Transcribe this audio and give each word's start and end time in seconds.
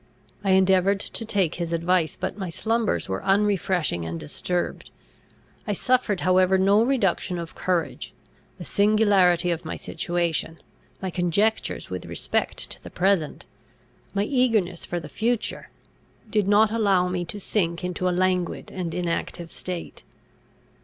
I 0.43 0.53
endeavoured 0.53 0.99
to 0.99 1.25
take 1.25 1.53
his 1.61 1.73
advice; 1.73 2.17
but 2.19 2.35
my 2.35 2.49
slumbers 2.49 3.07
were 3.07 3.23
unrefreshing 3.23 4.03
and 4.03 4.19
disturbed. 4.19 4.89
I 5.67 5.73
suffered 5.73 6.21
however 6.21 6.57
no 6.57 6.81
reduction 6.83 7.37
of 7.37 7.53
courage: 7.53 8.11
the 8.57 8.65
singularity 8.65 9.51
of 9.51 9.63
my 9.63 9.75
situation, 9.75 10.57
my 11.03 11.11
conjectures 11.11 11.91
with 11.91 12.07
respect 12.07 12.57
to 12.71 12.81
the 12.81 12.89
present, 12.89 13.45
my 14.15 14.23
eagerness 14.23 14.85
for 14.85 14.99
the 14.99 15.07
future, 15.07 15.69
did 16.31 16.47
not 16.47 16.71
allow 16.71 17.07
me 17.07 17.23
to 17.25 17.39
sink 17.39 17.83
into 17.83 18.09
a 18.09 18.09
languid 18.09 18.71
and 18.71 18.95
inactive 18.95 19.51
state. 19.51 20.01